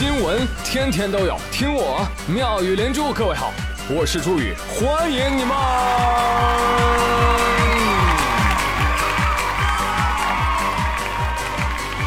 [0.00, 3.12] 新闻天天都有，听我妙语连珠。
[3.12, 3.52] 各位好，
[3.90, 5.54] 我是朱宇，欢迎你们！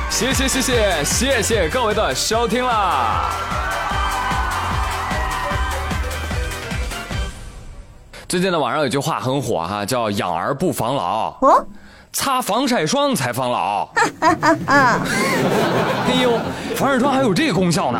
[0.09, 3.29] 谢谢谢谢谢谢各位的收听啦！
[8.27, 11.37] 最近呢，网上有句话很火哈，叫“养儿不防老”。
[11.45, 11.63] 哦。
[12.13, 13.89] 擦防晒霜才防老。
[14.21, 14.99] 哎
[16.21, 16.39] 呦，
[16.75, 17.99] 防晒霜还有这功效呢！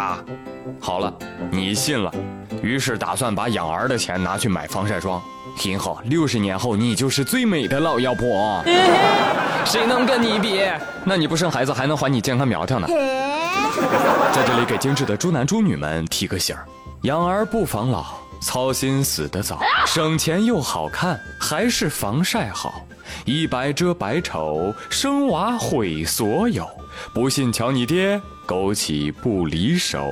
[0.80, 1.12] 好了，
[1.49, 2.13] 你信了，
[2.62, 5.21] 于是打算把养儿的钱拿去买防晒霜。
[5.57, 8.63] 今后，六十年后你就是最美的老妖婆。
[9.66, 10.62] 谁能跟你比？
[11.04, 12.88] 那你不生孩子还能还你健康苗条呢？
[12.88, 16.66] 在这里给精致的猪男猪女们提个醒儿：
[17.02, 18.05] 养儿不防老，
[18.44, 22.86] 操心死得早，省钱又好看，还是防晒好。
[23.26, 26.68] 一白遮百丑，生娃毁所有。
[27.14, 30.06] 不信瞧你爹，枸杞不离手。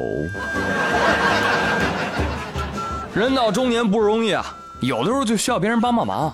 [3.14, 4.46] 人到中年不容易啊，
[4.82, 6.34] 有的时候就需要别人帮帮忙。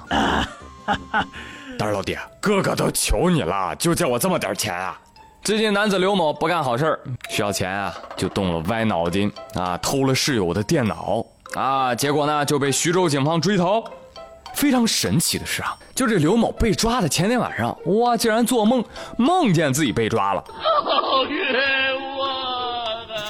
[1.80, 5.00] 但是老弟，哥哥都求你了，就借我这么点钱啊！
[5.44, 13.84] 最近男子刘某不干好事需要钱啊，就动了歪脑筋啊，偷了室友的电脑啊，结果呢就被徐州警方追逃。
[14.53, 18.84] 非常神奇的是啊，就这刘某被抓的前天晚上，哇，竟然做梦
[19.16, 20.44] 梦见自己被抓了，
[20.84, 23.28] 好冤枉啊！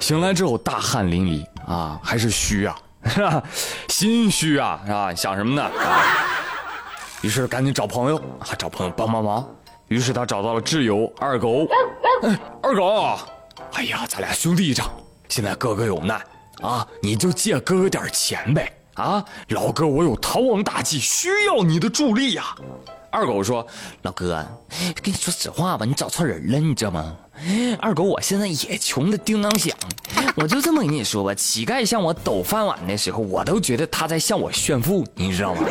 [0.00, 3.42] 醒来之后大汗淋漓啊，还是虚啊，是吧？
[3.88, 5.14] 心虚啊，是吧？
[5.14, 5.70] 想什么呢？
[7.20, 9.46] 于是赶紧找朋友啊，找朋友帮帮忙。
[9.88, 11.66] 于是他找到了挚友二狗，
[12.22, 13.18] 哎，二狗，
[13.74, 14.90] 哎呀，咱俩兄弟一场，
[15.28, 16.18] 现在哥哥有难
[16.60, 18.72] 啊，你就借哥哥点钱呗。
[18.94, 22.56] 啊，老哥，我有逃亡大计，需要你的助力呀！
[23.10, 23.64] 二狗说
[24.02, 24.44] ：“老哥，
[25.00, 27.16] 跟你说实话吧，你找错人了，你知道吗？
[27.80, 29.72] 二狗，我现在也穷的叮当响，
[30.34, 35.62] 我就这么跟你说吧，乞丐向我抖饭碗的时候，我都觉得他在向我炫富，你知道吗？”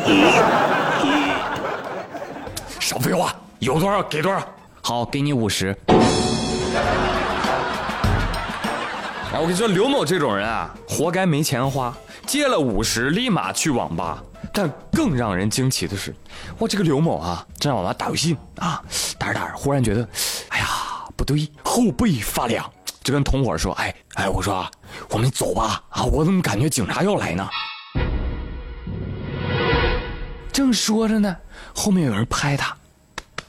[2.80, 4.42] 少废话，有多少给多少。
[4.80, 5.76] 好，给你五十。
[9.32, 11.94] 啊，我跟你说，刘某这种人啊，活该没钱花。
[12.26, 14.22] 借了五十，立马去网吧。
[14.52, 16.14] 但更让人惊奇的是，
[16.58, 18.82] 哇，这个刘某啊，正在网吧打游戏啊，
[19.18, 20.08] 打着打着，忽然觉得，
[20.48, 20.66] 哎呀，
[21.16, 22.64] 不对，后背发凉，
[23.02, 24.70] 就跟同伙说：“哎哎，我说啊，
[25.10, 27.48] 我们走吧。”啊，我怎么感觉警察要来呢？
[30.50, 31.36] 正说着呢，
[31.74, 32.74] 后面有人拍他，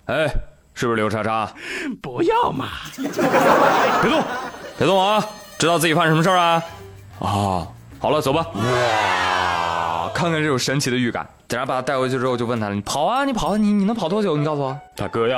[0.06, 0.28] 哎，
[0.74, 1.52] 是不是刘叉叉？
[2.02, 2.68] 不要嘛！
[2.98, 4.24] 别动，
[4.78, 5.26] 别动啊！
[5.60, 6.64] 知道自己犯什么事儿啊？
[7.20, 7.68] 啊！
[8.00, 8.48] 好了，走吧。
[8.54, 11.28] 哇，看看这种神奇的预感。
[11.50, 14.38] 等下把他带回去之后，就问他了：“你跑啊，你跑啊，你你能跑多久？
[14.38, 15.38] 你告诉我。”大哥呀，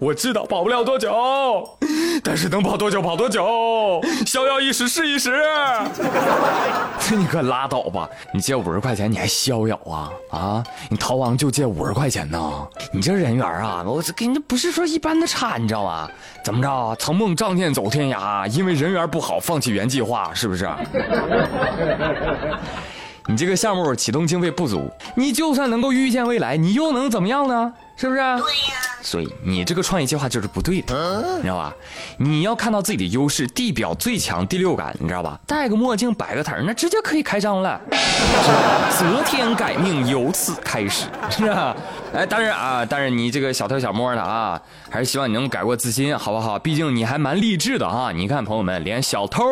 [0.00, 1.10] 我知道跑不了多久，
[2.22, 5.40] 但是能跑多久跑多久，逍遥一时是一时。
[7.16, 8.08] 你可拉倒吧！
[8.32, 10.10] 你借五十块钱你还逍遥啊？
[10.30, 12.68] 啊，你逃亡就借五十块钱呢？
[12.92, 16.08] 你这人缘啊，我这给你不是说一般的差，你知道吗？
[16.44, 16.96] 怎么着？
[16.98, 20.68] 曾梦仗剑走天涯，因为人缘不好放弃原计划，是不是？
[23.26, 27.72] 你这个项目启动经费不足，你就算能够预见未来，你又能怎么样呢？
[27.96, 28.20] 是不是？
[28.20, 28.40] 对呀。
[29.00, 31.74] 所以你这个创业计划就是不对的，你知道吧？
[32.18, 35.38] 你要看到自己的优势，地表最强第六感，你知道吧？
[35.46, 37.80] 戴个墨镜，摆个摊那直接可以开张了。
[38.98, 41.76] 择天改命由此开始，是吧？
[42.12, 44.60] 哎，当然啊，当然你这个小偷小摸的啊，
[44.90, 46.58] 还是希望你能改过自新，好不好？
[46.58, 48.10] 毕竟你还蛮励志的啊！
[48.12, 49.44] 你看，朋友们，连小偷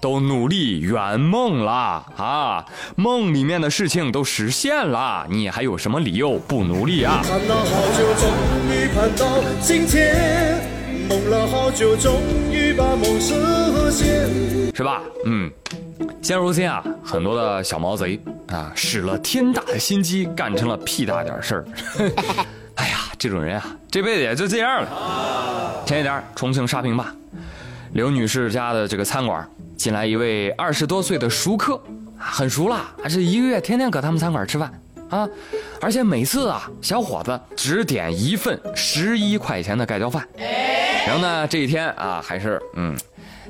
[0.00, 7.22] 都努力圆梦了啊，梦里面的事情都实现了，你还有什么理由不努力啊？
[7.22, 7.64] 盼了好
[7.96, 8.28] 久，终
[8.68, 10.60] 于盼到今天，
[11.08, 12.20] 梦了好久，终
[12.50, 13.34] 于把梦实
[13.90, 14.28] 现，
[14.74, 15.02] 是吧？
[15.26, 15.50] 嗯。
[16.22, 21.64] 现如今啊，很多的小毛贼啊，使了天大的心机，干成了屁大点事儿。
[22.76, 25.82] 哎呀，这种人啊，这辈子也就这样了。
[25.86, 27.06] 前几天，重庆沙坪坝
[27.92, 29.46] 刘女士家的这个餐馆
[29.76, 31.80] 进来一位二十多岁的熟客，
[32.18, 34.72] 很熟了，还是一个月天天搁他们餐馆吃饭
[35.10, 35.28] 啊，
[35.80, 40.26] 而且每次啊，小伙子只点一份十一块钱的盖浇饭。
[41.06, 42.96] 然后呢，这一天啊，还是嗯。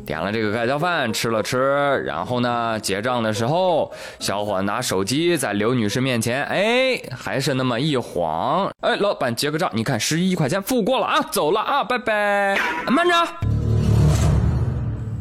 [0.06, 12.58] 点了这个盖浇饭，吃了吃，然后呢，结账的时候，小伙拿手机在刘女士面前，哎，还是那么一晃，哎，老板结个账，你看十一块钱付过了啊，走了啊，拜拜。
[12.86, 13.14] 慢着，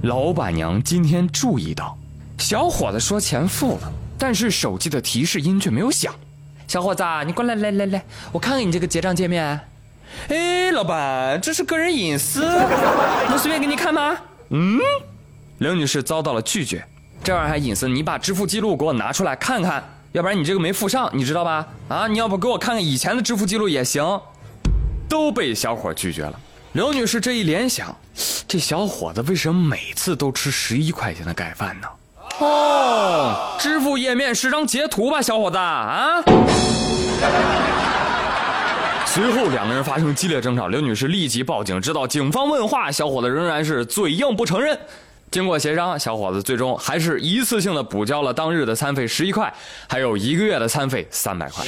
[0.03, 1.97] 老板娘今天注意到，
[2.37, 6.13] 小伙子说钱付了，但是手机的提示音却没有响。
[6.69, 9.59] 小伙子，你过来，来来来，我看看你这个结账界面。
[10.27, 12.45] 哎，老板，这是个人隐私，
[13.27, 14.15] 能随便给你看吗？
[14.49, 14.77] 嗯，
[15.57, 16.85] 刘女士遭到了拒绝。
[17.23, 21.67] 这玩意儿还隐私，你把支付记录给我拿出来看看，要不然你这个没附上，你知道吧？
[21.87, 24.21] 啊，你要不给我看看以前的支付记录也行。
[25.09, 26.39] 都被小伙拒绝了。
[26.73, 27.97] 刘女士这一联想，
[28.47, 31.87] 这小伙子为什么每次都吃十一块钱的盖饭呢？
[32.39, 36.23] 哦，支付页面是张截图吧，小伙子啊！
[39.05, 44.79] 随后两个人发生激烈争吵，刘女士立即报警，直到警方问话，小伙子仍然是嘴硬不承认。
[45.31, 49.53] 经过协商，小伙子最终还是一次性的补交了当日的餐费十一块，
[49.87, 51.65] 还有一个月的餐费三百块，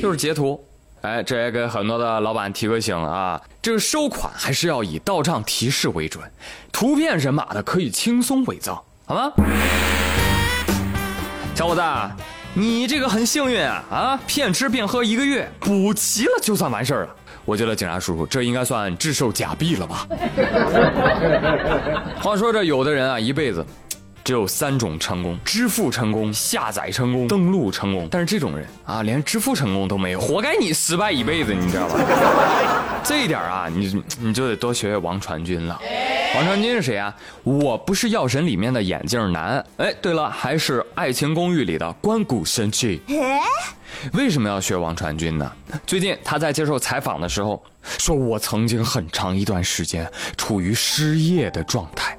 [0.00, 0.64] 就是截图。
[1.00, 6.22] 哎，这也给很多的老板提个醒啊，这个收款还是要以到账提示为准，
[6.70, 9.32] 图片人马的可以轻松伪造，好吗？
[11.54, 11.82] 小伙子，
[12.54, 17.08] 你这个很幸运啊啊，骗吃骗喝一个月，补齐了就算完事儿了。
[17.44, 20.06] 我觉得警察叔叔，这应该算制售假币了吧？
[22.22, 23.64] 话说这有的人啊，一辈子。
[24.24, 28.06] 只有三种成功：支付成功、下载成功、登录成功。
[28.08, 31.98] 但是这种人啊，连支付成功都没有，活该你失败一辈子，你知道吧？
[33.02, 35.76] 这一点啊，你你就得多学学王传君了。
[36.34, 37.14] 王传君是谁啊？
[37.42, 39.64] 我不是药神里面的眼镜男。
[39.76, 43.02] 哎，对了，还是《爱情公寓》里的关谷神器。
[44.14, 45.52] 为什么要学王传君呢？
[45.86, 47.62] 最近他在接受采访的时候
[47.98, 52.18] 说：“我曾经很长一段时间处于失业的状态。”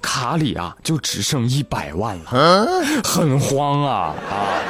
[0.00, 2.30] 卡里啊，就只剩一百万了，
[3.04, 4.62] 很慌啊啊！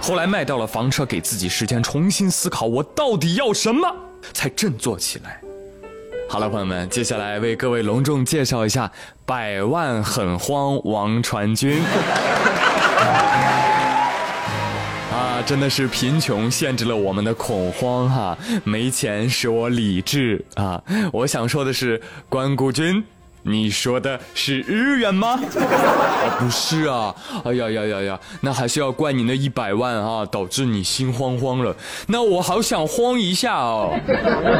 [0.00, 3.86] 后来卖掉了房车，给自己时间重新思考，我到底要什么，
[4.32, 5.41] 才振作起来。
[6.32, 8.90] 好了，朋友们，接下来为各位隆重介绍一下
[9.26, 11.78] 百万很慌王传君。
[15.12, 20.82] 啊，真的是贫穷限制了我们的恐慌哈，没钱使我理智啊！
[21.12, 22.00] 我想说的是，
[22.30, 23.04] 关谷君。
[23.44, 25.30] 你说的是日元吗？
[25.30, 27.12] 啊， 不是啊！
[27.44, 31.74] 哎呀呀呀呀，那还是要怪你那一百万啊，导致你心慌慌了。
[32.06, 33.98] 那我好想慌一下哦。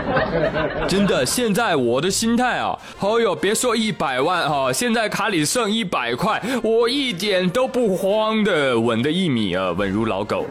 [0.89, 10.45] 真的，现在我的心态啊，哦呦，别说一百万啊，现在卡里剩一百块，我一点都不慌的，稳的一米啊，稳如老狗。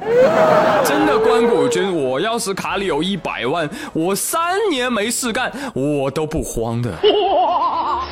[0.86, 6.92] 真的，关谷君，我要是卡里有一百万，我三年没事干，我都不慌的。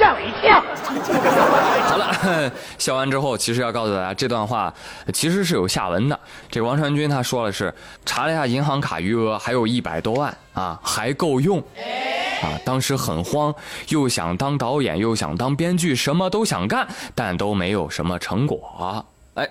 [0.09, 0.63] 吓我一跳！
[1.87, 4.73] 好了， 笑完之后，其实要告诉大家，这段话
[5.13, 6.19] 其实是有下文的。
[6.49, 7.71] 这王传君他说的是，
[8.05, 11.59] 查了一下银行卡余额，还有一百多万啊，还够用。
[11.59, 13.53] 啊，当时很慌，
[13.89, 19.05] 又想当导演，又想当编剧，什么都想干，但都没有什么成果。
[19.35, 19.47] 哎，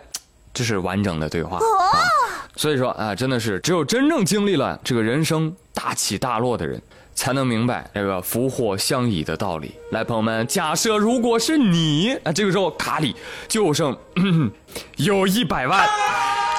[0.53, 1.61] 这是完整的对话。
[2.57, 6.83] 所以说啊，真的是只有真正经历了这个人生大起大落的人。
[7.19, 9.75] 才能明白那个福祸相依的道理。
[9.91, 13.17] 来，朋友们，假设如果是你啊，这个时候卡里
[13.49, 13.97] 就剩
[14.99, 15.85] 有一百万，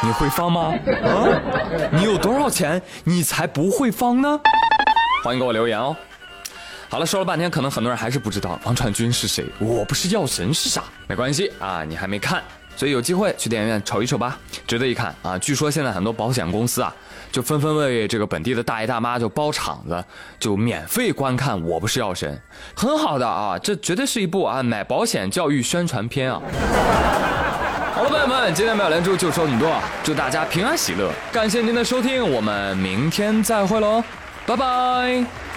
[0.04, 0.74] 你会放吗？
[1.02, 4.38] 啊，你有多少钱你才不会放呢？
[5.24, 5.96] 欢迎给我留言哦。
[6.90, 9.46] 好了，说了半天，可能很多人还是不知道王传君是谁。
[9.60, 10.84] 我不是药神是啥？
[11.08, 12.44] 没关系啊，你还没看，
[12.80, 15.38] 所以有机会去电影院瞅一瞅吧，值得一看啊。
[15.38, 16.96] 据说现在很多保险公司啊。
[17.31, 20.04] 就纷纷为这个本地的大爷大妈就包场子，
[20.40, 22.34] 就免费观看《我不是药神》，
[22.81, 26.42] 很好的啊，这绝对是一部啊买保险教育宣传片啊。
[27.94, 34.03] 好了，朋友们，今天妙连珠就说这么多，祝大家平安喜乐，感谢您的收听，我们明天再会喽，
[34.48, 35.49] 拜拜。